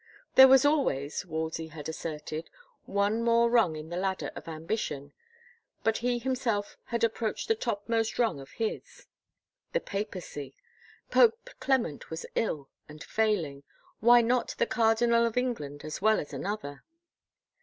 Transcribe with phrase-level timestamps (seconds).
[0.33, 2.49] There was always, Wolsey had asserted,
[2.87, 5.13] one more rung in the ladder of ambition
[5.83, 9.05] but he himself had approached the topmost rung of his.
[9.73, 10.55] The Papacy!
[11.11, 13.61] Pope Qement was ill and failing...
[13.99, 16.83] why not the Cardinal of England as well as another?